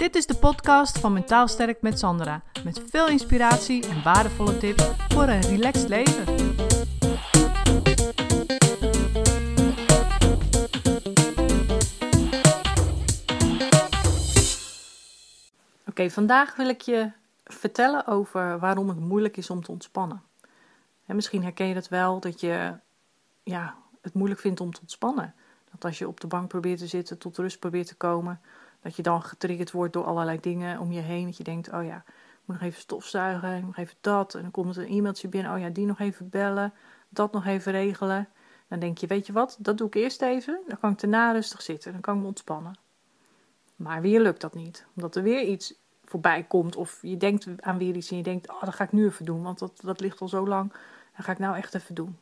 Dit 0.00 0.14
is 0.14 0.26
de 0.26 0.34
podcast 0.34 0.98
van 0.98 1.12
Mentaal 1.12 1.48
Sterk 1.48 1.82
met 1.82 1.98
Sandra. 1.98 2.42
Met 2.64 2.82
veel 2.90 3.08
inspiratie 3.08 3.88
en 3.88 4.02
waardevolle 4.02 4.58
tips 4.58 4.84
voor 5.08 5.22
een 5.22 5.40
relaxed 5.40 5.88
leven. 5.88 6.24
Oké, 15.86 16.10
vandaag 16.10 16.56
wil 16.56 16.68
ik 16.68 16.80
je 16.80 17.10
vertellen 17.44 18.06
over 18.06 18.58
waarom 18.58 18.88
het 18.88 18.98
moeilijk 18.98 19.36
is 19.36 19.50
om 19.50 19.62
te 19.62 19.70
ontspannen. 19.70 20.22
En 21.06 21.14
misschien 21.14 21.42
herken 21.42 21.66
je 21.66 21.74
dat 21.74 21.88
wel, 21.88 22.20
dat 22.20 22.40
je 22.40 22.74
ja, 23.42 23.74
het 24.00 24.14
moeilijk 24.14 24.40
vindt 24.40 24.60
om 24.60 24.72
te 24.72 24.80
ontspannen. 24.80 25.34
Dat 25.70 25.84
als 25.84 25.98
je 25.98 26.08
op 26.08 26.20
de 26.20 26.26
bank 26.26 26.48
probeert 26.48 26.78
te 26.78 26.86
zitten, 26.86 27.18
tot 27.18 27.36
rust 27.38 27.58
probeert 27.58 27.86
te 27.86 27.96
komen, 27.96 28.40
dat 28.82 28.96
je 28.96 29.02
dan 29.02 29.22
getriggerd 29.22 29.70
wordt 29.70 29.92
door 29.92 30.04
allerlei 30.04 30.40
dingen 30.40 30.78
om 30.78 30.92
je 30.92 31.00
heen. 31.00 31.24
Dat 31.26 31.36
je 31.36 31.44
denkt, 31.44 31.72
oh 31.72 31.84
ja, 31.84 31.96
ik 32.06 32.42
moet 32.44 32.56
nog 32.60 32.68
even 32.68 32.80
stofzuigen, 32.80 33.56
ik 33.56 33.64
moet 33.64 33.76
nog 33.76 33.86
even 33.86 33.96
dat. 34.00 34.34
En 34.34 34.42
dan 34.42 34.50
komt 34.50 34.76
er 34.76 34.82
een 34.82 34.96
e-mailtje 34.96 35.28
binnen, 35.28 35.52
oh 35.52 35.58
ja, 35.58 35.68
die 35.68 35.86
nog 35.86 35.98
even 35.98 36.28
bellen, 36.28 36.72
dat 37.08 37.32
nog 37.32 37.46
even 37.46 37.72
regelen. 37.72 38.28
Dan 38.68 38.78
denk 38.78 38.98
je, 38.98 39.06
weet 39.06 39.26
je 39.26 39.32
wat, 39.32 39.56
dat 39.60 39.78
doe 39.78 39.86
ik 39.86 39.94
eerst 39.94 40.22
even. 40.22 40.60
Dan 40.66 40.78
kan 40.80 40.90
ik 40.92 41.00
daarna 41.00 41.32
rustig 41.32 41.62
zitten, 41.62 41.92
dan 41.92 42.00
kan 42.00 42.14
ik 42.14 42.20
me 42.20 42.26
ontspannen. 42.26 42.74
Maar 43.76 44.00
weer 44.00 44.20
lukt 44.20 44.40
dat 44.40 44.54
niet, 44.54 44.86
omdat 44.94 45.16
er 45.16 45.22
weer 45.22 45.42
iets 45.42 45.74
voorbij 46.04 46.42
komt. 46.42 46.76
Of 46.76 46.98
je 47.02 47.16
denkt 47.16 47.46
aan 47.60 47.78
weer 47.78 47.96
iets 47.96 48.10
en 48.10 48.16
je 48.16 48.22
denkt, 48.22 48.50
oh, 48.50 48.62
dat 48.64 48.74
ga 48.74 48.84
ik 48.84 48.92
nu 48.92 49.06
even 49.06 49.24
doen, 49.24 49.42
want 49.42 49.58
dat, 49.58 49.80
dat 49.82 50.00
ligt 50.00 50.20
al 50.20 50.28
zo 50.28 50.46
lang. 50.46 50.72
Dat 51.16 51.24
ga 51.24 51.32
ik 51.32 51.38
nou 51.38 51.56
echt 51.56 51.74
even 51.74 51.94
doen. 51.94 52.18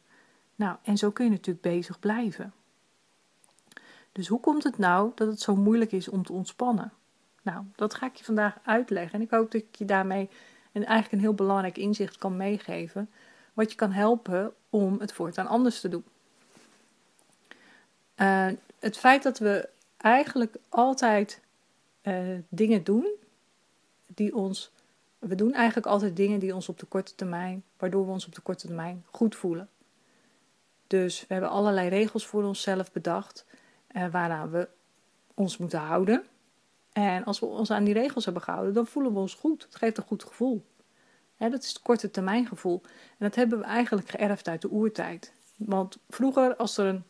Nou, 0.55 0.77
en 0.83 0.97
zo 0.97 1.11
kun 1.11 1.25
je 1.25 1.31
natuurlijk 1.31 1.61
bezig 1.61 1.99
blijven. 1.99 2.53
Dus 4.19 4.29
hoe 4.29 4.41
komt 4.41 4.65
het 4.65 4.79
nou 4.79 5.13
dat 5.15 5.29
het 5.29 5.41
zo 5.41 5.57
moeilijk 5.57 5.93
is 5.93 6.09
om 6.09 6.25
te 6.25 6.33
ontspannen? 6.33 6.93
Nou, 7.43 7.65
dat 7.77 7.95
ga 7.95 8.07
ik 8.07 8.17
je 8.17 8.25
vandaag 8.25 8.59
uitleggen. 8.65 9.13
En 9.13 9.21
ik 9.21 9.31
hoop 9.31 9.51
dat 9.51 9.61
ik 9.61 9.77
je 9.77 9.85
daarmee 9.85 10.29
een, 10.73 10.85
eigenlijk 10.85 11.13
een 11.13 11.21
heel 11.21 11.35
belangrijk 11.35 11.79
inzicht 11.79 12.19
kan 12.19 12.37
meegeven. 12.37 13.11
Wat 13.53 13.71
je 13.71 13.77
kan 13.77 13.93
helpen 13.93 14.53
om 14.71 15.01
het 15.01 15.13
voortaan 15.13 15.47
anders 15.47 15.81
te 15.81 15.89
doen. 15.89 16.05
Uh, 18.17 18.49
het 18.79 18.99
feit 18.99 19.23
dat 19.23 19.39
we 19.39 19.69
eigenlijk 19.97 20.57
altijd 20.69 21.41
uh, 22.03 22.39
dingen 22.49 22.85
doen 22.85 23.07
die 24.07 24.37
ons. 24.37 24.73
We 25.19 25.35
doen 25.35 25.53
eigenlijk 25.53 25.87
altijd 25.87 26.17
dingen 26.17 26.41
die 26.41 26.55
ons 26.55 26.69
op 26.69 26.79
de 26.79 26.87
korte 26.87 27.15
termijn, 27.15 27.65
waardoor 27.77 28.07
we 28.07 28.13
ons 28.13 28.27
op 28.27 28.35
de 28.35 28.41
korte 28.41 28.67
termijn 28.67 29.05
goed 29.11 29.37
voelen. 29.37 29.69
Dus 30.87 31.21
we 31.21 31.33
hebben 31.33 31.51
allerlei 31.51 31.89
regels 31.89 32.27
voor 32.27 32.45
onszelf 32.45 32.93
bedacht 32.93 33.47
uh, 33.93 34.07
waaraan 34.11 34.51
we 34.51 34.69
ons 35.35 35.57
moeten 35.57 35.79
houden. 35.79 36.25
En 36.93 37.25
als 37.25 37.41
we 37.41 37.47
ons 37.47 37.71
aan 37.71 37.85
die 37.85 37.95
regels 37.95 38.25
hebben 38.25 38.43
gehouden, 38.43 38.75
dan 38.75 38.87
voelen 38.87 39.13
we 39.13 39.19
ons 39.19 39.35
goed. 39.35 39.63
Het 39.63 39.77
geeft 39.77 39.97
een 39.97 40.03
goed 40.03 40.25
gevoel. 40.25 40.65
dat 41.37 41.63
is 41.63 41.69
het 41.69 41.83
korte 41.83 42.11
termijn 42.11 42.47
gevoel. 42.47 42.81
En 42.85 43.17
dat 43.19 43.35
hebben 43.35 43.59
we 43.59 43.65
eigenlijk 43.65 44.09
geërfd 44.09 44.49
uit 44.49 44.63
de 44.63 44.71
oertijd. 44.71 45.33
Want 45.57 45.99
vroeger, 46.09 46.57
als 46.57 46.77
er 46.77 46.87
een, 46.87 47.05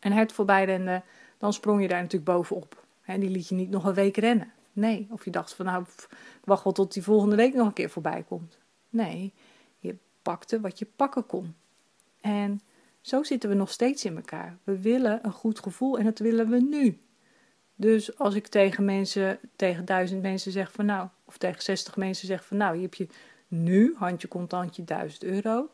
een 0.00 0.12
hert 0.12 0.32
voorbij 0.32 0.64
rende, 0.64 1.02
dan 1.38 1.52
sprong 1.52 1.82
je 1.82 1.88
daar 1.88 2.02
natuurlijk 2.02 2.30
bovenop. 2.30 2.84
En 3.02 3.20
die 3.20 3.30
liet 3.30 3.48
je 3.48 3.54
niet 3.54 3.70
nog 3.70 3.84
een 3.84 3.94
week 3.94 4.16
rennen. 4.16 4.52
Nee, 4.72 5.08
of 5.10 5.24
je 5.24 5.30
dacht 5.30 5.54
van 5.54 5.66
nou, 5.66 5.84
wacht 6.44 6.64
wel 6.64 6.72
tot 6.72 6.92
die 6.92 7.02
volgende 7.02 7.36
week 7.36 7.54
nog 7.54 7.66
een 7.66 7.72
keer 7.72 7.90
voorbij 7.90 8.24
komt. 8.28 8.58
Nee, 8.90 9.32
je 9.78 9.96
pakte 10.22 10.60
wat 10.60 10.78
je 10.78 10.86
pakken 10.96 11.26
kon. 11.26 11.54
En 12.20 12.60
zo 13.04 13.22
zitten 13.22 13.48
we 13.48 13.54
nog 13.54 13.70
steeds 13.70 14.04
in 14.04 14.16
elkaar. 14.16 14.58
We 14.62 14.80
willen 14.80 15.18
een 15.22 15.32
goed 15.32 15.58
gevoel 15.60 15.98
en 15.98 16.04
dat 16.04 16.18
willen 16.18 16.48
we 16.48 16.60
nu. 16.60 17.00
Dus 17.74 18.18
als 18.18 18.34
ik 18.34 18.46
tegen 18.46 18.84
mensen, 18.84 19.38
tegen 19.56 19.84
duizend 19.84 20.22
mensen 20.22 20.52
zeg 20.52 20.72
van 20.72 20.86
nou, 20.86 21.08
of 21.24 21.38
tegen 21.38 21.62
zestig 21.62 21.96
mensen 21.96 22.26
zeg 22.26 22.44
van 22.44 22.56
nou, 22.56 22.74
je 22.74 22.82
hebt 22.82 22.96
je 22.96 23.08
nu 23.48 23.94
handje 23.98 24.28
contantje 24.28 24.84
duizend 24.84 25.24
euro. 25.24 25.70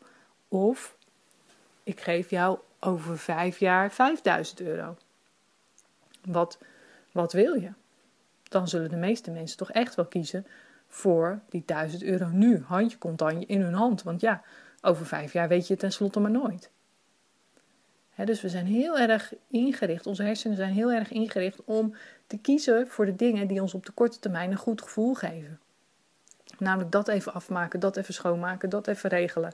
Of 0.48 0.96
ik 1.82 2.00
geef 2.00 2.30
jou 2.30 2.58
over 2.80 3.18
vijf 3.18 3.58
jaar 3.58 3.92
5000 3.92 4.60
euro. 4.60 4.96
Wat, 6.24 6.58
wat 7.12 7.32
wil 7.32 7.54
je? 7.54 7.72
Dan 8.42 8.68
zullen 8.68 8.90
de 8.90 8.96
meeste 8.96 9.30
mensen 9.30 9.56
toch 9.56 9.70
echt 9.70 9.94
wel 9.94 10.06
kiezen 10.06 10.46
voor 10.86 11.40
die 11.48 11.62
1000 11.66 12.02
euro 12.02 12.28
nu, 12.28 12.62
handje 12.66 12.98
contantje 12.98 13.46
in 13.46 13.60
hun 13.60 13.74
hand. 13.74 14.02
Want 14.02 14.20
ja, 14.20 14.42
over 14.80 15.06
vijf 15.06 15.32
jaar 15.32 15.48
weet 15.48 15.66
je 15.66 15.72
het 15.72 15.82
tenslotte 15.82 16.20
maar 16.20 16.30
nooit 16.30 16.70
dus 18.24 18.40
we 18.40 18.48
zijn 18.48 18.66
heel 18.66 18.98
erg 18.98 19.34
ingericht, 19.46 20.06
onze 20.06 20.22
hersenen 20.22 20.56
zijn 20.56 20.72
heel 20.72 20.92
erg 20.92 21.10
ingericht 21.10 21.64
om 21.64 21.94
te 22.26 22.38
kiezen 22.38 22.88
voor 22.88 23.06
de 23.06 23.16
dingen 23.16 23.46
die 23.46 23.60
ons 23.60 23.74
op 23.74 23.86
de 23.86 23.92
korte 23.92 24.18
termijn 24.18 24.50
een 24.50 24.56
goed 24.56 24.82
gevoel 24.82 25.14
geven. 25.14 25.60
Namelijk 26.58 26.90
dat 26.90 27.08
even 27.08 27.32
afmaken, 27.32 27.80
dat 27.80 27.96
even 27.96 28.14
schoonmaken, 28.14 28.70
dat 28.70 28.86
even 28.86 29.10
regelen. 29.10 29.52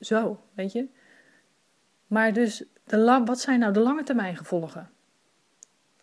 zo, 0.00 0.40
weet 0.54 0.72
je. 0.72 0.86
Maar 2.06 2.32
dus, 2.32 2.64
de 2.84 3.22
wat 3.24 3.40
zijn 3.40 3.58
nou 3.58 3.72
de 3.72 3.80
lange 3.80 4.02
termijn 4.02 4.36
gevolgen? 4.36 4.90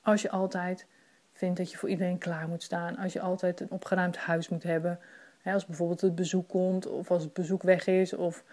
Als 0.01 0.21
je 0.21 0.29
altijd 0.29 0.85
vindt 1.33 1.57
dat 1.57 1.71
je 1.71 1.77
voor 1.77 1.89
iedereen 1.89 2.17
klaar 2.17 2.47
moet 2.47 2.63
staan, 2.63 2.97
als 2.97 3.13
je 3.13 3.21
altijd 3.21 3.59
een 3.59 3.71
opgeruimd 3.71 4.17
huis 4.17 4.49
moet 4.49 4.63
hebben, 4.63 4.99
als 5.43 5.65
bijvoorbeeld 5.65 6.01
het 6.01 6.15
bezoek 6.15 6.49
komt 6.49 6.87
of 6.87 7.11
als 7.11 7.23
het 7.23 7.33
bezoek 7.33 7.63
weg 7.63 7.87
is 7.87 8.13
of 8.13 8.43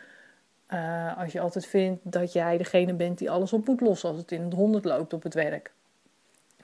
uh, 0.72 1.18
als 1.18 1.32
je 1.32 1.40
altijd 1.40 1.66
vindt 1.66 2.00
dat 2.02 2.32
jij 2.32 2.58
degene 2.58 2.94
bent 2.94 3.18
die 3.18 3.30
alles 3.30 3.52
op 3.52 3.66
moet 3.66 3.80
lossen 3.80 4.08
als 4.08 4.18
het 4.18 4.32
in 4.32 4.42
het 4.42 4.52
honderd 4.52 4.84
loopt 4.84 5.12
op 5.12 5.22
het 5.22 5.34
werk. 5.34 5.72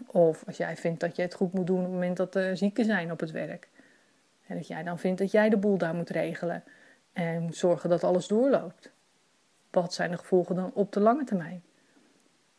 Of 0.07 0.43
als 0.47 0.57
jij 0.57 0.77
vindt 0.77 1.01
dat 1.01 1.17
je 1.17 1.23
het 1.23 1.35
goed 1.35 1.53
moet 1.53 1.67
doen 1.67 1.79
op 1.79 1.85
het 1.85 1.93
moment 1.93 2.17
dat 2.17 2.35
er 2.35 2.57
zieken 2.57 2.85
zijn 2.85 3.13
op 3.13 3.21
het 3.21 3.31
werk. 3.31 3.69
En 4.47 4.57
dat 4.57 4.67
jij 4.67 4.83
dan 4.83 4.99
vindt 4.99 5.19
dat 5.19 5.31
jij 5.31 5.49
de 5.49 5.57
boel 5.57 5.79
daar 5.79 5.95
moet 5.95 6.11
regelen 6.11 6.65
en 7.13 7.43
moet 7.43 7.57
zorgen 7.57 7.91
dat 7.91 8.05
alles 8.05 8.27
doorloopt. 8.27 8.91
Wat 9.71 9.95
zijn 9.95 10.11
de 10.11 10.19
gevolgen 10.19 10.55
dan 10.55 10.71
op 10.75 10.93
de 10.93 11.01
lange 11.01 11.25
termijn? 11.25 11.63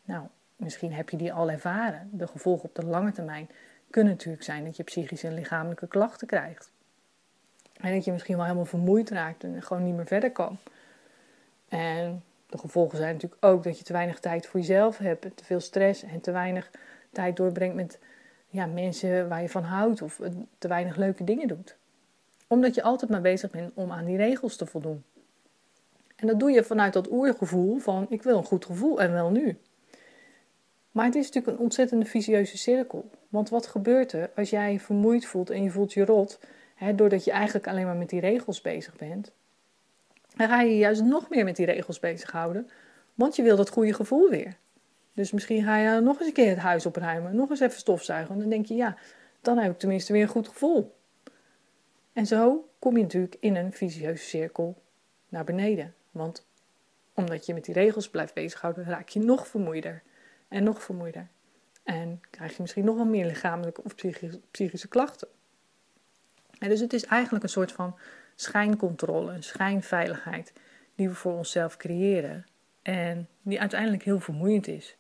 Nou, 0.03 0.27
misschien 0.55 0.93
heb 0.93 1.09
je 1.09 1.17
die 1.17 1.33
al 1.33 1.49
ervaren. 1.49 2.09
De 2.11 2.27
gevolgen 2.27 2.69
op 2.69 2.75
de 2.75 2.85
lange 2.85 3.11
termijn 3.11 3.49
kunnen 3.89 4.13
natuurlijk 4.13 4.43
zijn 4.43 4.63
dat 4.63 4.77
je 4.77 4.83
psychische 4.83 5.27
en 5.27 5.33
lichamelijke 5.33 5.87
klachten 5.87 6.27
krijgt. 6.27 6.71
En 7.73 7.93
dat 7.93 8.05
je 8.05 8.11
misschien 8.11 8.35
wel 8.35 8.45
helemaal 8.45 8.65
vermoeid 8.65 9.09
raakt 9.09 9.43
en 9.43 9.61
gewoon 9.61 9.83
niet 9.83 9.95
meer 9.95 10.07
verder 10.07 10.31
kan. 10.31 10.57
En 11.69 12.23
de 12.49 12.57
gevolgen 12.57 12.97
zijn 12.97 13.13
natuurlijk 13.13 13.45
ook 13.45 13.63
dat 13.63 13.77
je 13.77 13.83
te 13.83 13.93
weinig 13.93 14.19
tijd 14.19 14.47
voor 14.47 14.59
jezelf 14.59 14.97
hebt, 14.97 15.37
te 15.37 15.43
veel 15.43 15.59
stress 15.59 16.03
en 16.03 16.21
te 16.21 16.31
weinig 16.31 16.71
tijd 17.11 17.35
doorbrengt 17.35 17.75
met 17.75 17.99
ja, 18.47 18.65
mensen 18.65 19.29
waar 19.29 19.41
je 19.41 19.49
van 19.49 19.63
houdt 19.63 20.01
of 20.01 20.21
te 20.57 20.67
weinig 20.67 20.95
leuke 20.95 21.23
dingen 21.23 21.47
doet. 21.47 21.77
Omdat 22.47 22.75
je 22.75 22.83
altijd 22.83 23.11
maar 23.11 23.21
bezig 23.21 23.51
bent 23.51 23.71
om 23.73 23.91
aan 23.91 24.05
die 24.05 24.17
regels 24.17 24.55
te 24.55 24.65
voldoen. 24.65 25.03
En 26.15 26.27
dat 26.27 26.39
doe 26.39 26.51
je 26.51 26.63
vanuit 26.63 26.93
dat 26.93 27.11
oergevoel 27.11 27.77
van 27.77 28.05
ik 28.09 28.23
wil 28.23 28.37
een 28.37 28.43
goed 28.43 28.65
gevoel 28.65 29.01
en 29.01 29.11
wel 29.11 29.29
nu. 29.29 29.57
Maar 30.91 31.05
het 31.05 31.15
is 31.15 31.25
natuurlijk 31.25 31.57
een 31.57 31.63
ontzettende 31.63 32.05
vicieuze 32.05 32.57
cirkel. 32.57 33.09
Want 33.29 33.49
wat 33.49 33.67
gebeurt 33.67 34.11
er 34.11 34.31
als 34.35 34.49
jij 34.49 34.71
je 34.71 34.79
vermoeid 34.79 35.25
voelt 35.25 35.49
en 35.49 35.63
je 35.63 35.69
voelt 35.69 35.93
je 35.93 36.05
rot, 36.05 36.39
hè, 36.75 36.95
doordat 36.95 37.23
je 37.23 37.31
eigenlijk 37.31 37.67
alleen 37.67 37.85
maar 37.85 37.95
met 37.95 38.09
die 38.09 38.19
regels 38.19 38.61
bezig 38.61 38.95
bent? 38.95 39.31
Dan 40.37 40.47
ga 40.47 40.61
je 40.61 40.69
je 40.69 40.77
juist 40.77 41.03
nog 41.03 41.29
meer 41.29 41.43
met 41.43 41.55
die 41.55 41.65
regels 41.65 41.99
bezighouden, 41.99 42.69
want 43.13 43.35
je 43.35 43.43
wil 43.43 43.55
dat 43.55 43.69
goede 43.69 43.93
gevoel 43.93 44.29
weer. 44.29 44.57
Dus 45.13 45.31
misschien 45.31 45.63
ga 45.63 45.77
je 45.77 45.99
nog 45.99 46.19
eens 46.19 46.27
een 46.27 46.33
keer 46.33 46.49
het 46.49 46.57
huis 46.57 46.85
opruimen, 46.85 47.35
nog 47.35 47.49
eens 47.49 47.59
even 47.59 47.79
stofzuigen. 47.79 48.33
En 48.33 48.39
dan 48.39 48.49
denk 48.49 48.65
je, 48.65 48.75
ja, 48.75 48.97
dan 49.41 49.57
heb 49.57 49.71
ik 49.71 49.79
tenminste 49.79 50.13
weer 50.13 50.21
een 50.21 50.27
goed 50.27 50.47
gevoel. 50.47 50.95
En 52.13 52.25
zo 52.25 52.69
kom 52.79 52.97
je 52.97 53.03
natuurlijk 53.03 53.35
in 53.39 53.55
een 53.55 53.73
visieuze 53.73 54.23
cirkel 54.23 54.81
naar 55.29 55.43
beneden. 55.43 55.93
Want 56.11 56.45
omdat 57.13 57.45
je 57.45 57.53
met 57.53 57.65
die 57.65 57.73
regels 57.73 58.09
blijft 58.09 58.33
bezighouden, 58.33 58.85
raak 58.85 59.09
je 59.09 59.19
nog 59.19 59.47
vermoeider 59.47 60.03
en 60.47 60.63
nog 60.63 60.83
vermoeider. 60.83 61.27
En 61.83 62.21
krijg 62.29 62.55
je 62.55 62.61
misschien 62.61 62.85
nog 62.85 62.95
wel 62.95 63.05
meer 63.05 63.25
lichamelijke 63.25 63.83
of 63.83 63.95
psychische 64.51 64.87
klachten. 64.87 65.27
En 66.59 66.69
dus 66.69 66.79
het 66.79 66.93
is 66.93 67.05
eigenlijk 67.05 67.43
een 67.43 67.49
soort 67.49 67.71
van 67.71 67.95
schijncontrole, 68.37 69.33
een 69.33 69.43
schijnveiligheid 69.43 70.53
die 70.95 71.09
we 71.09 71.15
voor 71.15 71.33
onszelf 71.33 71.77
creëren 71.77 72.45
en 72.81 73.27
die 73.41 73.59
uiteindelijk 73.59 74.03
heel 74.03 74.19
vermoeiend 74.19 74.67
is. 74.67 74.97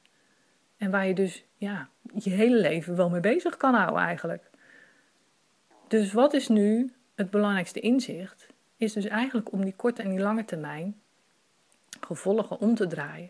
En 0.77 0.91
waar 0.91 1.07
je 1.07 1.13
dus 1.13 1.43
ja, 1.57 1.89
je 2.13 2.29
hele 2.29 2.59
leven 2.59 2.95
wel 2.95 3.09
mee 3.09 3.19
bezig 3.19 3.57
kan 3.57 3.73
houden 3.73 4.01
eigenlijk. 4.01 4.49
Dus 5.87 6.13
wat 6.13 6.33
is 6.33 6.47
nu 6.47 6.93
het 7.15 7.29
belangrijkste 7.29 7.79
inzicht? 7.79 8.47
Is 8.77 8.93
dus 8.93 9.05
eigenlijk 9.05 9.51
om 9.51 9.63
die 9.63 9.75
korte 9.75 10.01
en 10.01 10.09
die 10.09 10.19
lange 10.19 10.45
termijn 10.45 11.01
gevolgen 12.01 12.59
om 12.59 12.75
te 12.75 12.87
draaien. 12.87 13.29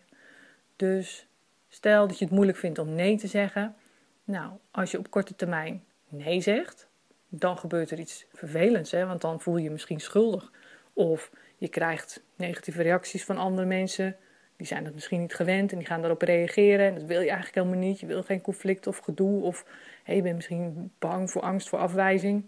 Dus 0.76 1.28
stel 1.68 2.08
dat 2.08 2.18
je 2.18 2.26
het 2.26 2.34
moeilijk 2.34 2.58
vindt 2.58 2.80
om 2.80 2.94
nee 2.94 3.18
te 3.18 3.28
zeggen. 3.28 3.76
Nou, 4.24 4.52
als 4.72 4.92
je 4.92 4.98
op 4.98 5.10
korte 5.10 5.36
termijn 5.36 5.84
nee 6.08 6.42
zegt, 6.42 6.87
dan 7.30 7.58
gebeurt 7.58 7.92
er 7.92 8.00
iets 8.00 8.26
vervelends. 8.34 8.92
Hè? 8.92 9.06
Want 9.06 9.22
dan 9.22 9.42
voel 9.42 9.58
je 9.58 9.64
je 9.64 9.72
misschien 9.72 10.00
schuldig. 10.00 10.52
Of 10.94 11.32
je 11.58 11.68
krijgt 11.68 12.24
negatieve 12.36 12.82
reacties 12.82 13.26
van 13.26 13.38
andere 13.38 13.68
mensen 13.68 14.16
die 14.58 14.68
zijn 14.68 14.84
dat 14.84 14.94
misschien 14.94 15.22
niet 15.22 15.34
gewend 15.34 15.72
en 15.72 15.78
die 15.78 15.88
gaan 15.88 16.02
daarop 16.02 16.22
reageren. 16.22 16.86
En 16.86 16.94
dat 16.94 17.04
wil 17.04 17.20
je 17.20 17.30
eigenlijk 17.30 17.56
helemaal 17.56 17.88
niet. 17.88 18.00
Je 18.00 18.06
wil 18.06 18.24
geen 18.24 18.42
conflict 18.42 18.88
of 18.88 18.98
gedoe 18.98 19.44
of 19.44 19.66
hey, 20.04 20.16
je 20.16 20.22
bent 20.22 20.36
misschien 20.36 20.92
bang 21.00 21.32
voor 21.32 21.42
angst 21.42 21.70
voor 21.70 21.80
afwijzing. 21.80 22.44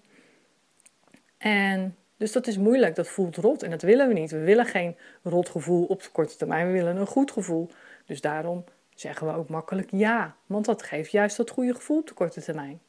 En 1.38 1.96
dus 2.18 2.32
dat 2.32 2.48
is 2.48 2.58
moeilijk, 2.58 2.96
dat 2.96 3.08
voelt 3.08 3.36
rot 3.36 3.64
en 3.64 3.70
dat 3.70 3.82
willen 3.82 4.08
we 4.08 4.14
niet. 4.14 4.32
We 4.32 4.40
willen 4.40 4.66
geen 4.66 4.96
rot 5.24 5.50
gevoel 5.50 5.86
op 5.86 6.04
de 6.04 6.10
korte 6.10 6.36
termijn, 6.36 6.68
we 6.68 6.74
willen 6.74 6.98
een 6.98 7.08
goed 7.08 7.32
gevoel. 7.32 7.70
Dus 8.06 8.22
daarom 8.22 8.64
zeggen 8.96 9.28
we 9.28 9.34
ook 9.34 9.50
makkelijk 9.50 9.88
ja, 9.92 10.36
want 10.46 10.66
dat 10.66 10.84
geeft 10.84 11.12
juist 11.12 11.38
dat 11.38 11.50
goede 11.50 11.75
gevoel 11.75 11.98
op 11.98 12.08
de 12.08 12.14
korte 12.14 12.42
termijn. 12.42 12.80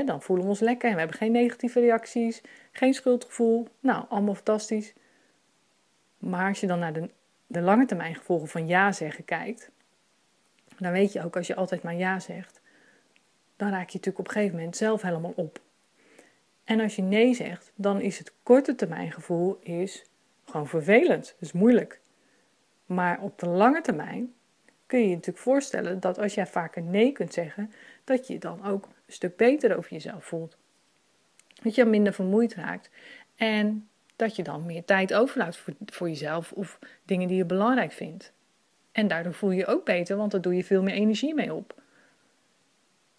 Dan 0.00 0.22
voelen 0.22 0.44
we 0.44 0.50
ons 0.50 0.60
lekker 0.60 0.88
en 0.88 0.94
we 0.94 1.00
hebben 1.00 1.18
geen 1.18 1.32
negatieve 1.32 1.80
reacties, 1.80 2.40
geen 2.72 2.94
schuldgevoel. 2.94 3.68
Nou, 3.80 4.04
allemaal 4.08 4.34
fantastisch. 4.34 4.92
Maar 6.18 6.48
als 6.48 6.60
je 6.60 6.66
dan 6.66 6.78
naar 6.78 6.92
de, 6.92 7.10
de 7.46 7.60
lange 7.60 7.86
termijn 7.86 8.14
gevolgen 8.14 8.48
van 8.48 8.66
ja 8.66 8.92
zeggen 8.92 9.24
kijkt, 9.24 9.70
dan 10.78 10.92
weet 10.92 11.12
je 11.12 11.24
ook 11.24 11.36
als 11.36 11.46
je 11.46 11.54
altijd 11.54 11.82
maar 11.82 11.94
ja 11.94 12.20
zegt, 12.20 12.60
dan 13.56 13.68
raak 13.68 13.88
je 13.88 13.96
natuurlijk 13.96 14.18
op 14.18 14.26
een 14.26 14.32
gegeven 14.32 14.56
moment 14.56 14.76
zelf 14.76 15.02
helemaal 15.02 15.32
op. 15.36 15.60
En 16.64 16.80
als 16.80 16.96
je 16.96 17.02
nee 17.02 17.34
zegt, 17.34 17.72
dan 17.74 18.00
is 18.00 18.18
het 18.18 18.32
korte 18.42 18.74
termijn 18.74 19.12
gevoel 19.12 19.58
is 19.60 20.04
gewoon 20.44 20.66
vervelend, 20.66 21.36
is 21.38 21.52
moeilijk. 21.52 22.00
Maar 22.86 23.20
op 23.20 23.38
de 23.38 23.46
lange 23.46 23.80
termijn 23.80 24.34
kun 24.86 25.00
je 25.00 25.08
je 25.08 25.14
natuurlijk 25.14 25.44
voorstellen 25.44 26.00
dat 26.00 26.18
als 26.18 26.34
jij 26.34 26.46
vaker 26.46 26.82
nee 26.82 27.12
kunt 27.12 27.32
zeggen, 27.32 27.72
dat 28.04 28.26
je 28.26 28.38
dan 28.38 28.64
ook 28.64 28.88
een 29.12 29.18
stuk 29.18 29.36
beter 29.36 29.76
over 29.76 29.90
jezelf 29.90 30.24
voelt. 30.24 30.56
Dat 31.62 31.74
je 31.74 31.84
minder 31.84 32.12
vermoeid 32.12 32.54
raakt 32.54 32.90
en 33.36 33.88
dat 34.16 34.36
je 34.36 34.42
dan 34.42 34.66
meer 34.66 34.84
tijd 34.84 35.14
overhoudt 35.14 35.56
voor, 35.56 35.74
voor 35.86 36.08
jezelf 36.08 36.52
of 36.52 36.78
dingen 37.04 37.28
die 37.28 37.36
je 37.36 37.44
belangrijk 37.44 37.92
vindt. 37.92 38.32
En 38.92 39.08
daardoor 39.08 39.34
voel 39.34 39.50
je 39.50 39.56
je 39.56 39.66
ook 39.66 39.84
beter, 39.84 40.16
want 40.16 40.30
daar 40.30 40.40
doe 40.40 40.56
je 40.56 40.64
veel 40.64 40.82
meer 40.82 40.94
energie 40.94 41.34
mee 41.34 41.54
op. 41.54 41.82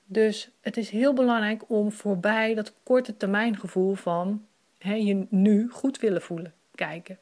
Dus 0.06 0.50
het 0.62 0.78
is 0.78 0.90
heel 0.90 1.14
belangrijk 1.14 1.70
om 1.70 1.92
voorbij 1.92 2.54
dat 2.54 2.74
korte 2.84 3.18
termijn 3.18 3.60
gevoel 3.60 3.94
van 3.94 4.46
je 4.80 5.26
nu 5.30 5.70
goed 5.70 6.00
willen 6.00 6.22
voelen 6.22 6.54
kijken. 6.76 7.20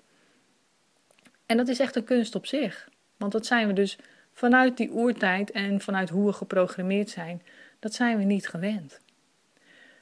En 1.46 1.58
dat 1.58 1.68
is 1.68 1.80
echt 1.80 1.96
een 1.96 2.04
kunst 2.04 2.36
op 2.36 2.46
zich. 2.46 2.90
Want 3.18 3.32
dat 3.32 3.46
zijn 3.46 3.68
we 3.68 3.74
dus 3.74 3.98
vanuit 4.34 4.78
die 4.78 4.92
oertijd 4.92 5.52
en 5.52 5.82
vanuit 5.82 6.10
hoe 6.10 6.26
we 6.26 6.34
geprogrammeerd 6.34 7.10
zijn, 7.10 7.42
dat 7.82 7.94
zijn 7.94 8.18
we 8.18 8.24
niet 8.24 8.48
gewend. 8.48 9.00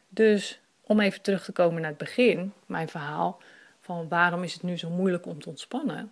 Dus 0.09 0.59
om 0.81 0.99
even 0.99 1.21
terug 1.21 1.43
te 1.43 1.51
komen 1.51 1.81
naar 1.81 1.89
het 1.89 1.99
begin, 1.99 2.53
mijn 2.65 2.89
verhaal, 2.89 3.41
van 3.79 4.07
waarom 4.07 4.43
is 4.43 4.53
het 4.53 4.63
nu 4.63 4.77
zo 4.77 4.89
moeilijk 4.89 5.25
om 5.25 5.41
te 5.41 5.49
ontspannen? 5.49 6.11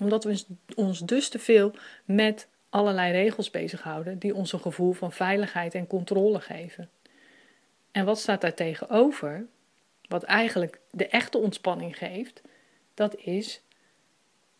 Omdat 0.00 0.24
we 0.24 0.44
ons 0.74 1.00
dus 1.00 1.28
te 1.28 1.38
veel 1.38 1.74
met 2.04 2.48
allerlei 2.68 3.12
regels 3.12 3.50
bezighouden 3.50 4.18
die 4.18 4.34
ons 4.34 4.52
een 4.52 4.60
gevoel 4.60 4.92
van 4.92 5.12
veiligheid 5.12 5.74
en 5.74 5.86
controle 5.86 6.40
geven. 6.40 6.90
En 7.90 8.04
wat 8.04 8.18
staat 8.18 8.40
daar 8.40 8.54
tegenover? 8.54 9.46
Wat 10.08 10.22
eigenlijk 10.22 10.80
de 10.90 11.08
echte 11.08 11.38
ontspanning 11.38 11.98
geeft, 11.98 12.42
dat 12.94 13.16
is 13.16 13.62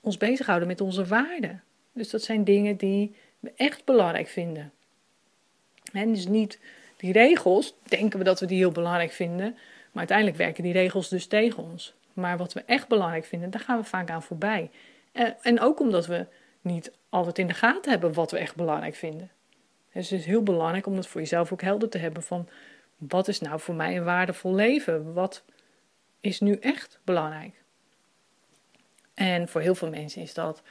ons 0.00 0.16
bezighouden 0.16 0.68
met 0.68 0.80
onze 0.80 1.04
waarden. 1.04 1.62
Dus 1.92 2.10
dat 2.10 2.22
zijn 2.22 2.44
dingen 2.44 2.76
die 2.76 3.14
we 3.38 3.52
echt 3.56 3.84
belangrijk 3.84 4.28
vinden. 4.28 4.72
En 5.92 6.12
dus 6.12 6.26
niet 6.26 6.58
die 6.96 7.12
regels, 7.12 7.74
denken 7.82 8.18
we 8.18 8.24
dat 8.24 8.40
we 8.40 8.46
die 8.46 8.58
heel 8.58 8.72
belangrijk 8.72 9.12
vinden, 9.12 9.52
maar 9.92 9.98
uiteindelijk 9.98 10.36
werken 10.36 10.62
die 10.62 10.72
regels 10.72 11.08
dus 11.08 11.26
tegen 11.26 11.62
ons. 11.62 11.94
Maar 12.12 12.36
wat 12.36 12.52
we 12.52 12.62
echt 12.66 12.88
belangrijk 12.88 13.24
vinden, 13.24 13.50
daar 13.50 13.60
gaan 13.60 13.78
we 13.78 13.84
vaak 13.84 14.10
aan 14.10 14.22
voorbij. 14.22 14.70
En 15.42 15.60
ook 15.60 15.80
omdat 15.80 16.06
we 16.06 16.26
niet 16.60 16.92
altijd 17.08 17.38
in 17.38 17.46
de 17.46 17.54
gaten 17.54 17.90
hebben 17.90 18.12
wat 18.12 18.30
we 18.30 18.38
echt 18.38 18.56
belangrijk 18.56 18.94
vinden. 18.94 19.30
Dus 19.92 20.10
het 20.10 20.20
is 20.20 20.26
heel 20.26 20.42
belangrijk 20.42 20.86
om 20.86 20.94
dat 20.94 21.06
voor 21.06 21.20
jezelf 21.20 21.52
ook 21.52 21.62
helder 21.62 21.88
te 21.88 21.98
hebben 21.98 22.22
van 22.22 22.48
wat 22.96 23.28
is 23.28 23.40
nou 23.40 23.60
voor 23.60 23.74
mij 23.74 23.96
een 23.96 24.04
waardevol 24.04 24.54
leven? 24.54 25.12
Wat 25.12 25.42
is 26.20 26.40
nu 26.40 26.54
echt 26.54 26.98
belangrijk? 27.04 27.54
En 29.14 29.48
voor 29.48 29.60
heel 29.60 29.74
veel 29.74 29.88
mensen 29.88 30.22
is 30.22 30.34
dat 30.34 30.62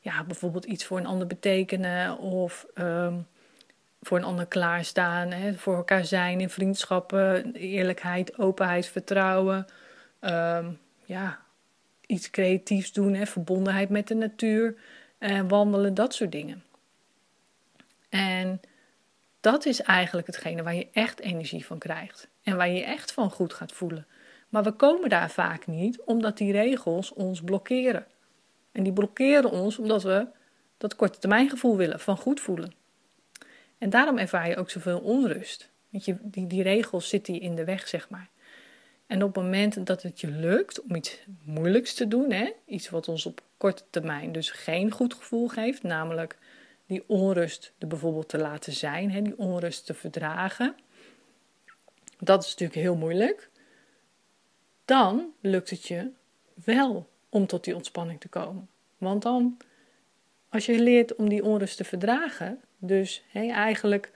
ja, 0.00 0.24
bijvoorbeeld 0.24 0.64
iets 0.64 0.84
voor 0.84 0.98
een 0.98 1.06
ander 1.06 1.26
betekenen 1.26 2.18
of 2.18 2.66
ehm, 2.74 3.18
voor 4.04 4.18
een 4.18 4.24
ander 4.24 4.46
klaarstaan, 4.46 5.30
hè, 5.30 5.54
voor 5.54 5.76
elkaar 5.76 6.04
zijn 6.04 6.40
in 6.40 6.50
vriendschappen, 6.50 7.52
eerlijkheid, 7.54 8.38
openheid, 8.38 8.86
vertrouwen. 8.86 9.66
Ehm, 10.20 10.70
ja, 11.04 11.38
iets 12.06 12.30
creatiefs 12.30 12.92
doen, 12.92 13.14
hè, 13.14 13.26
verbondenheid 13.26 13.88
met 13.88 14.08
de 14.08 14.14
natuur 14.14 14.74
uh, 15.18 15.40
wandelen, 15.48 15.94
dat 15.94 16.14
soort 16.14 16.32
dingen. 16.32 16.64
En 18.08 18.60
dat 19.40 19.66
is 19.66 19.82
eigenlijk 19.82 20.26
hetgene 20.26 20.62
waar 20.62 20.74
je 20.74 20.88
echt 20.92 21.20
energie 21.20 21.66
van 21.66 21.78
krijgt 21.78 22.28
en 22.42 22.56
waar 22.56 22.68
je 22.68 22.84
echt 22.84 23.12
van 23.12 23.30
goed 23.30 23.52
gaat 23.52 23.72
voelen. 23.72 24.06
Maar 24.48 24.62
we 24.62 24.72
komen 24.72 25.08
daar 25.08 25.30
vaak 25.30 25.66
niet 25.66 26.00
omdat 26.00 26.36
die 26.36 26.52
regels 26.52 27.12
ons 27.12 27.40
blokkeren. 27.40 28.06
En 28.72 28.82
die 28.82 28.92
blokkeren 28.92 29.50
ons 29.50 29.78
omdat 29.78 30.02
we 30.02 30.26
dat 30.76 30.96
korte 30.96 31.18
termijn 31.18 31.48
gevoel 31.48 31.76
willen, 31.76 32.00
van 32.00 32.16
goed 32.16 32.40
voelen. 32.40 32.72
En 33.78 33.90
daarom 33.90 34.18
ervaar 34.18 34.48
je 34.48 34.56
ook 34.56 34.70
zoveel 34.70 34.98
onrust. 34.98 35.70
Want 35.90 36.04
je, 36.04 36.16
die, 36.22 36.46
die 36.46 36.62
regels 36.62 37.08
zitten 37.08 37.40
in 37.40 37.54
de 37.54 37.64
weg, 37.64 37.88
zeg 37.88 38.08
maar. 38.08 38.28
En 39.06 39.22
op 39.22 39.34
het 39.34 39.44
moment 39.44 39.86
dat 39.86 40.02
het 40.02 40.20
je 40.20 40.28
lukt 40.28 40.82
om 40.82 40.94
iets 40.94 41.24
moeilijks 41.44 41.94
te 41.94 42.08
doen, 42.08 42.32
hè, 42.32 42.52
iets 42.66 42.88
wat 42.88 43.08
ons 43.08 43.26
op 43.26 43.42
korte 43.56 43.82
termijn 43.90 44.32
dus 44.32 44.50
geen 44.50 44.90
goed 44.90 45.14
gevoel 45.14 45.48
geeft, 45.48 45.82
namelijk 45.82 46.38
die 46.86 47.04
onrust 47.06 47.72
er 47.78 47.88
bijvoorbeeld 47.88 48.28
te 48.28 48.38
laten 48.38 48.72
zijn, 48.72 49.10
hè, 49.10 49.22
die 49.22 49.38
onrust 49.38 49.86
te 49.86 49.94
verdragen, 49.94 50.74
dat 52.18 52.44
is 52.44 52.50
natuurlijk 52.50 52.80
heel 52.80 52.96
moeilijk. 52.96 53.50
Dan 54.84 55.32
lukt 55.40 55.70
het 55.70 55.86
je 55.86 56.10
wel 56.54 57.08
om 57.28 57.46
tot 57.46 57.64
die 57.64 57.74
ontspanning 57.74 58.20
te 58.20 58.28
komen. 58.28 58.68
Want 58.98 59.22
dan, 59.22 59.56
als 60.48 60.66
je 60.66 60.78
leert 60.78 61.14
om 61.14 61.28
die 61.28 61.44
onrust 61.44 61.76
te 61.76 61.84
verdragen, 61.84 62.60
dus 62.86 63.22
eigenlijk 63.32 64.10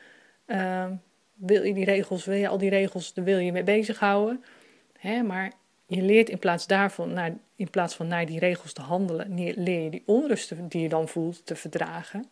uh, 0.46 0.86
wil 1.34 1.62
je 1.62 1.74
die 1.74 1.84
regels, 1.84 2.24
wil 2.24 2.36
je 2.36 2.48
al 2.48 2.58
die 2.58 2.70
regels, 2.70 3.14
daar 3.14 3.24
wil 3.24 3.38
je 3.38 3.52
mee 3.52 3.62
bezighouden. 3.62 4.44
Hè, 4.98 5.22
maar 5.22 5.52
je 5.86 6.02
leert 6.02 6.28
in 6.28 6.38
plaats 6.38 6.66
daarvan, 6.66 7.12
naar, 7.12 7.34
in 7.56 7.70
plaats 7.70 7.94
van 7.94 8.06
naar 8.06 8.26
die 8.26 8.38
regels 8.38 8.72
te 8.72 8.80
handelen, 8.80 9.34
leer 9.62 9.82
je 9.82 9.90
die 9.90 10.02
onrust 10.06 10.70
die 10.70 10.82
je 10.82 10.88
dan 10.88 11.08
voelt 11.08 11.46
te 11.46 11.56
verdragen. 11.56 12.26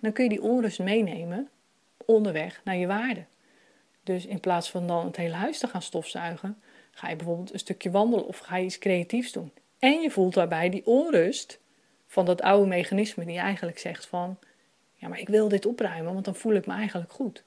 Dan 0.00 0.12
kun 0.12 0.24
je 0.24 0.30
die 0.30 0.42
onrust 0.42 0.78
meenemen 0.78 1.48
onderweg 2.04 2.60
naar 2.64 2.76
je 2.76 2.86
waarde. 2.86 3.24
Dus 4.02 4.26
in 4.26 4.40
plaats 4.40 4.70
van 4.70 4.86
dan 4.86 5.06
het 5.06 5.16
hele 5.16 5.34
huis 5.34 5.58
te 5.58 5.66
gaan 5.66 5.82
stofzuigen, 5.82 6.62
ga 6.90 7.08
je 7.08 7.16
bijvoorbeeld 7.16 7.52
een 7.52 7.58
stukje 7.58 7.90
wandelen 7.90 8.26
of 8.26 8.38
ga 8.38 8.56
je 8.56 8.64
iets 8.64 8.78
creatiefs 8.78 9.32
doen. 9.32 9.52
En 9.78 10.00
je 10.00 10.10
voelt 10.10 10.34
daarbij 10.34 10.68
die 10.68 10.86
onrust 10.86 11.60
van 12.06 12.24
dat 12.24 12.42
oude 12.42 12.66
mechanisme 12.66 13.24
die 13.24 13.38
eigenlijk 13.38 13.78
zegt 13.78 14.06
van, 14.06 14.38
ja 15.00 15.08
maar 15.08 15.18
ik 15.18 15.28
wil 15.28 15.48
dit 15.48 15.66
opruimen, 15.66 16.12
want 16.12 16.24
dan 16.24 16.34
voel 16.34 16.54
ik 16.54 16.66
me 16.66 16.72
eigenlijk 16.72 17.12
goed. 17.12 17.44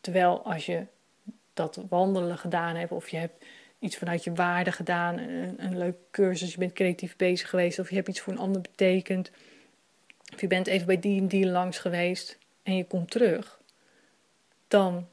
Terwijl 0.00 0.42
als 0.44 0.66
je 0.66 0.86
dat 1.54 1.80
wandelen 1.88 2.38
gedaan 2.38 2.76
hebt, 2.76 2.92
of 2.92 3.08
je 3.08 3.16
hebt 3.16 3.44
iets 3.78 3.96
vanuit 3.96 4.24
je 4.24 4.32
waarde 4.32 4.72
gedaan, 4.72 5.18
een, 5.18 5.64
een 5.64 5.78
leuke 5.78 5.98
cursus, 6.10 6.52
je 6.52 6.58
bent 6.58 6.72
creatief 6.72 7.16
bezig 7.16 7.50
geweest, 7.50 7.78
of 7.78 7.88
je 7.88 7.94
hebt 7.94 8.08
iets 8.08 8.20
voor 8.20 8.32
een 8.32 8.38
ander 8.38 8.60
betekend, 8.60 9.30
of 10.32 10.40
je 10.40 10.46
bent 10.46 10.66
even 10.66 10.86
bij 10.86 11.00
die 11.00 11.20
en 11.20 11.28
die 11.28 11.46
langs 11.46 11.78
geweest 11.78 12.38
en 12.62 12.76
je 12.76 12.84
komt 12.84 13.10
terug, 13.10 13.60
dan 14.68 15.08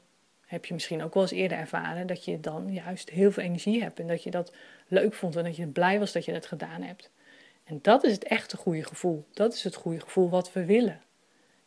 heb 0.46 0.64
je 0.64 0.74
misschien 0.74 1.02
ook 1.02 1.14
wel 1.14 1.22
eens 1.22 1.32
eerder 1.32 1.58
ervaren 1.58 2.06
dat 2.06 2.24
je 2.24 2.40
dan 2.40 2.72
juist 2.72 3.10
heel 3.10 3.32
veel 3.32 3.42
energie 3.42 3.82
hebt 3.82 4.00
en 4.00 4.06
dat 4.06 4.22
je 4.22 4.30
dat 4.30 4.52
leuk 4.88 5.14
vond 5.14 5.36
en 5.36 5.44
dat 5.44 5.56
je 5.56 5.66
blij 5.66 5.98
was 5.98 6.12
dat 6.12 6.24
je 6.24 6.32
dat 6.32 6.46
gedaan 6.46 6.82
hebt. 6.82 7.10
En 7.64 7.78
dat 7.82 8.04
is 8.04 8.12
het 8.12 8.24
echte 8.24 8.56
goede 8.56 8.84
gevoel. 8.84 9.26
Dat 9.32 9.54
is 9.54 9.64
het 9.64 9.74
goede 9.74 10.00
gevoel 10.00 10.28
wat 10.28 10.52
we 10.52 10.64
willen. 10.64 11.00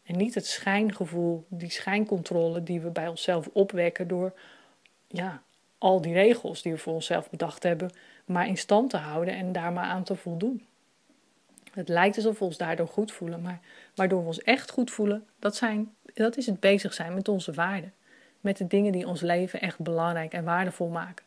En 0.04 0.18
niet 0.18 0.36
het 0.36 0.46
schijngevoel, 0.46 1.46
die 1.48 1.72
schijncontrole 1.72 2.64
die 2.64 2.82
we 2.82 2.90
bij 2.90 3.08
onszelf 3.08 3.50
opwekken 3.54 4.08
door 4.08 4.34
ja, 5.08 5.42
al 5.78 6.02
die 6.02 6.14
regels 6.14 6.62
die 6.62 6.72
we 6.72 6.78
voor 6.78 6.94
onszelf 6.94 7.30
bedacht 7.30 7.64
hebben, 7.64 7.92
maar 8.26 8.48
in 8.48 8.58
stand 8.58 8.90
te 8.90 8.98
houden 8.98 9.36
en 9.36 9.52
daar 9.52 9.74
maar 9.74 9.86
aan 9.86 10.04
te 10.04 10.16
voldoen. 10.16 10.66
Het 11.72 11.90
lijkt 11.90 12.16
alsof 12.16 12.40
we 12.40 12.46
ons 12.46 12.58
daardoor 12.58 12.88
goed 12.88 13.12
voelen, 13.12 13.42
maar 13.42 13.60
waardoor 13.96 14.22
we 14.22 14.28
ons 14.28 14.42
echt 14.42 14.72
goed 14.72 14.92
voelen, 14.92 15.28
dat, 15.40 15.56
zijn, 15.56 15.96
dat 16.14 16.38
is 16.38 16.46
het 16.46 16.60
bezig 16.60 16.94
zijn 16.94 17.14
met 17.14 17.28
onze 17.28 17.54
waarden. 17.54 17.94
Met 18.42 18.58
de 18.58 18.68
dingen 18.68 18.92
die 18.92 19.08
ons 19.08 19.22
leven 19.22 19.62
echt 19.62 19.80
belangrijk 19.80 20.34
en 20.34 20.44
waardevol 20.44 20.88
maken. 20.88 21.26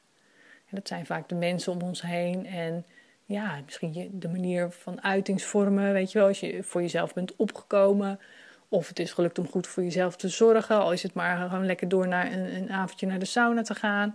En 0.68 0.76
dat 0.76 0.88
zijn 0.88 1.06
vaak 1.06 1.28
de 1.28 1.34
mensen 1.34 1.72
om 1.72 1.82
ons 1.82 2.02
heen 2.02 2.46
en 2.46 2.84
ja, 3.28 3.60
misschien 3.64 4.10
de 4.12 4.28
manier 4.28 4.70
van 4.70 5.02
uitingsvormen, 5.02 5.92
weet 5.92 6.12
je 6.12 6.18
wel, 6.18 6.28
als 6.28 6.40
je 6.40 6.62
voor 6.62 6.80
jezelf 6.80 7.14
bent 7.14 7.36
opgekomen, 7.36 8.20
of 8.68 8.88
het 8.88 8.98
is 8.98 9.12
gelukt 9.12 9.38
om 9.38 9.48
goed 9.48 9.66
voor 9.66 9.82
jezelf 9.82 10.16
te 10.16 10.28
zorgen. 10.28 10.78
Al 10.78 10.92
is 10.92 11.02
het 11.02 11.14
maar 11.14 11.48
gewoon 11.48 11.66
lekker 11.66 11.88
door 11.88 12.08
naar 12.08 12.32
een, 12.32 12.54
een 12.54 12.70
avondje 12.70 13.06
naar 13.06 13.18
de 13.18 13.24
sauna 13.24 13.62
te 13.62 13.74
gaan. 13.74 14.14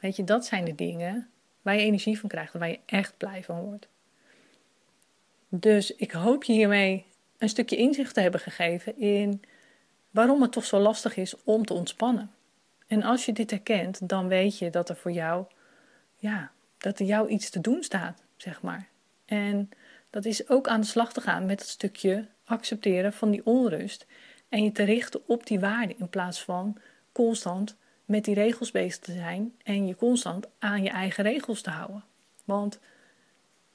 Weet 0.00 0.16
je, 0.16 0.24
dat 0.24 0.44
zijn 0.44 0.64
de 0.64 0.74
dingen 0.74 1.28
waar 1.62 1.74
je 1.74 1.80
energie 1.80 2.18
van 2.18 2.28
krijgt. 2.28 2.52
Waar 2.52 2.68
je 2.68 2.80
echt 2.86 3.16
blij 3.16 3.44
van 3.44 3.60
wordt. 3.60 3.88
Dus 5.48 5.94
ik 5.94 6.10
hoop 6.10 6.44
je 6.44 6.52
hiermee 6.52 7.06
een 7.38 7.48
stukje 7.48 7.76
inzicht 7.76 8.14
te 8.14 8.20
hebben 8.20 8.40
gegeven 8.40 8.98
in 8.98 9.42
waarom 10.10 10.42
het 10.42 10.52
toch 10.52 10.64
zo 10.64 10.78
lastig 10.78 11.16
is 11.16 11.34
om 11.44 11.64
te 11.64 11.74
ontspannen. 11.74 12.30
En 12.86 13.02
als 13.02 13.24
je 13.24 13.32
dit 13.32 13.50
herkent, 13.50 14.08
dan 14.08 14.28
weet 14.28 14.58
je 14.58 14.70
dat 14.70 14.88
er 14.88 14.96
voor 14.96 15.12
jou, 15.12 15.44
ja, 16.16 16.50
dat 16.80 16.98
er 16.98 17.06
jou 17.06 17.28
iets 17.28 17.50
te 17.50 17.60
doen 17.60 17.82
staat, 17.82 18.22
zeg 18.36 18.62
maar. 18.62 18.88
En 19.24 19.70
dat 20.10 20.24
is 20.24 20.48
ook 20.48 20.68
aan 20.68 20.80
de 20.80 20.86
slag 20.86 21.12
te 21.12 21.20
gaan 21.20 21.46
met 21.46 21.60
het 21.60 21.68
stukje 21.68 22.26
accepteren 22.44 23.12
van 23.12 23.30
die 23.30 23.46
onrust. 23.46 24.06
En 24.48 24.64
je 24.64 24.72
te 24.72 24.82
richten 24.82 25.28
op 25.28 25.46
die 25.46 25.60
waarde 25.60 25.94
in 25.98 26.08
plaats 26.08 26.42
van 26.42 26.76
constant 27.12 27.76
met 28.04 28.24
die 28.24 28.34
regels 28.34 28.70
bezig 28.70 28.98
te 28.98 29.12
zijn 29.12 29.54
en 29.62 29.86
je 29.86 29.96
constant 29.96 30.46
aan 30.58 30.82
je 30.82 30.90
eigen 30.90 31.24
regels 31.24 31.62
te 31.62 31.70
houden. 31.70 32.04
Want 32.44 32.78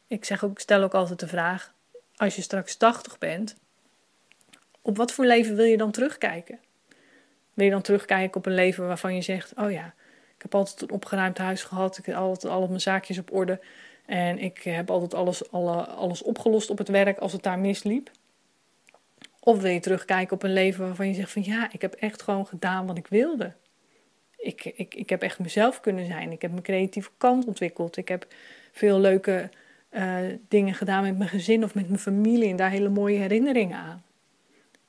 ik 0.08 0.26
zeg 0.26 0.44
ook, 0.44 0.60
stel 0.60 0.84
ook 0.84 0.94
altijd 0.94 1.20
de 1.20 1.28
vraag: 1.28 1.74
als 2.16 2.36
je 2.36 2.42
straks 2.42 2.76
80 2.76 3.18
bent, 3.18 3.56
op 4.82 4.98
wat 4.98 5.12
voor 5.12 5.26
leven 5.26 5.56
wil 5.56 5.66
je 5.66 5.78
dan 5.78 5.92
terugkijken? 5.92 6.60
Wil 7.54 7.66
je 7.66 7.72
dan 7.72 7.82
terugkijken 7.82 8.38
op 8.38 8.46
een 8.46 8.54
leven 8.54 8.88
waarvan 8.88 9.16
je 9.16 9.22
zegt: 9.22 9.54
Oh 9.56 9.72
ja, 9.72 9.94
ik 10.36 10.42
heb 10.42 10.56
altijd 10.56 10.82
een 10.82 10.92
opgeruimd 10.92 11.38
huis 11.38 11.64
gehad, 11.64 11.98
ik 11.98 12.06
heb 12.06 12.16
altijd 12.16 12.54
al 12.54 12.68
mijn 12.68 12.82
zaakjes 12.82 13.18
op 13.18 13.34
orde 13.34 13.60
en 14.06 14.40
ik 14.40 14.62
heb 14.64 14.90
altijd 14.90 15.14
alles, 15.14 15.52
alle, 15.52 15.86
alles 15.86 16.22
opgelost 16.22 16.70
op 16.70 16.78
het 16.78 16.88
werk 16.88 17.18
als 17.18 17.32
het 17.32 17.44
daar 17.44 17.60
misliep? 17.60 18.12
Of 19.40 19.62
wil 19.62 19.72
je 19.72 19.80
terugkijken 19.80 20.36
op 20.36 20.44
een 20.44 20.54
leven 20.54 20.86
waarvan 20.86 21.08
je 21.08 21.14
zegt: 21.14 21.32
van 21.32 21.44
ja, 21.44 21.70
ik 21.72 21.82
heb 21.82 21.94
echt 21.94 22.22
gewoon 22.22 22.48
gedaan 22.48 22.86
wat 22.86 22.98
ik 22.98 23.08
wilde. 23.08 23.54
Ik, 24.38 24.66
ik, 24.66 24.96
ik 24.96 25.10
heb 25.10 25.22
echt 25.22 25.40
mezelf 25.40 25.80
kunnen 25.80 26.06
zijn. 26.06 26.32
Ik 26.32 26.42
heb 26.42 26.52
mijn 26.52 26.64
creatieve 26.64 27.10
kant 27.18 27.46
ontwikkeld. 27.46 27.98
Ik 27.98 28.08
heb 28.08 28.28
veel 28.72 29.00
leuke 29.00 29.50
uh, 29.92 30.18
dingen 30.48 30.74
gedaan 30.74 31.04
met 31.04 31.18
mijn 31.18 31.30
gezin 31.30 31.64
of 31.64 31.76
met 31.76 31.88
mijn 31.88 32.00
familie 32.00 32.50
en 32.50 32.56
daar 32.56 32.70
hele 32.70 32.90
mooie 32.90 33.18
herinneringen 33.18 33.78
aan. 33.78 34.04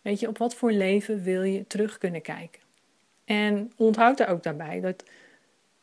Weet 0.03 0.21
je, 0.21 0.29
op 0.29 0.39
wat 0.39 0.55
voor 0.55 0.73
leven 0.73 1.23
wil 1.23 1.43
je 1.43 1.67
terug 1.67 1.99
kunnen 1.99 2.23
kijken? 2.23 2.61
En 3.25 3.73
onthoud 3.77 4.21
er 4.21 4.29
ook 4.29 4.43
daarbij 4.43 4.81
dat 4.81 5.05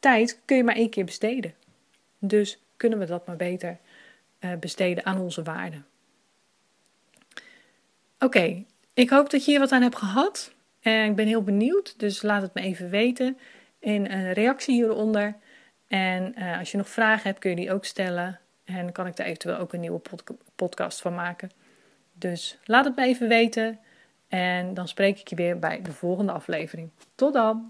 tijd 0.04 0.40
kun 0.46 0.58
je 0.58 0.64
maar 0.64 0.76
één 0.76 0.90
keer 0.90 1.06
besteden. 1.06 1.54
Dus 2.20 2.60
kunnen 2.78 3.00
we 3.00 3.06
dat 3.06 3.28
maar 3.28 3.36
beter 3.36 3.78
uh, 4.40 4.54
besteden 4.60 5.06
aan 5.06 5.20
onze 5.20 5.44
waarden. 5.44 5.86
Oké, 8.20 8.64
ik 8.94 9.10
hoop 9.10 9.30
dat 9.30 9.46
je 9.46 9.52
hier 9.52 9.60
wat 9.60 9.72
aan 9.72 9.82
hebt 9.82 9.98
gehad. 9.98 10.54
En 10.80 11.10
ik 11.10 11.16
ben 11.16 11.28
heel 11.28 11.44
benieuwd, 11.44 12.00
dus 12.00 12.22
laat 12.22 12.42
het 12.42 12.54
me 12.54 12.62
even 12.62 12.90
weten 12.90 13.38
in 13.80 14.12
een 14.12 14.34
reactie 14.34 14.74
hieronder. 14.76 15.36
En 15.88 16.36
uh, 16.38 16.60
als 16.60 16.72
je 16.72 16.78
nog 16.78 16.90
vragen 16.90 17.24
hebt, 17.24 17.40
kun 17.40 17.50
je 17.50 17.56
die 17.56 17.72
ook 17.72 17.86
stellen. 17.86 18.40
En 18.64 18.92
kan 18.92 19.08
ik 19.08 19.16
daar 19.16 19.26
eventueel 19.26 19.58
ook 19.58 19.74
een 19.74 19.80
nieuwe 19.80 20.02
podcast 20.56 21.02
van 21.02 21.16
maken. 21.16 21.52
Dus 22.14 22.58
laat 22.66 22.86
het 22.86 22.96
me 22.96 23.04
even 23.04 23.28
weten. 23.28 23.80
En 24.28 24.74
dan 24.74 24.88
spreek 24.88 25.20
ik 25.20 25.28
je 25.28 25.36
weer 25.36 25.60
bij 25.60 25.82
de 25.82 25.92
volgende 25.92 26.32
aflevering. 26.32 26.90
Tot 27.16 27.34
dan! 27.34 27.70